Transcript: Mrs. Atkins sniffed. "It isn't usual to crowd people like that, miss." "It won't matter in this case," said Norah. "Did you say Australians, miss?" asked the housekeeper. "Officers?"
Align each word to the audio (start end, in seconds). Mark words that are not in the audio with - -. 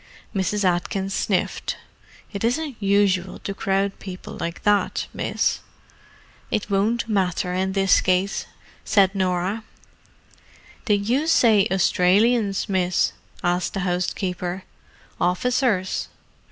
Mrs. 0.35 0.63
Atkins 0.63 1.13
sniffed. 1.13 1.77
"It 2.33 2.43
isn't 2.43 2.75
usual 2.79 3.37
to 3.37 3.53
crowd 3.53 3.99
people 3.99 4.35
like 4.35 4.63
that, 4.63 5.05
miss." 5.13 5.59
"It 6.49 6.71
won't 6.71 7.07
matter 7.07 7.53
in 7.53 7.73
this 7.73 8.01
case," 8.01 8.47
said 8.83 9.13
Norah. 9.13 9.63
"Did 10.85 11.07
you 11.07 11.27
say 11.27 11.67
Australians, 11.69 12.67
miss?" 12.67 13.11
asked 13.43 13.75
the 13.75 13.81
housekeeper. 13.81 14.63
"Officers?" 15.19 16.07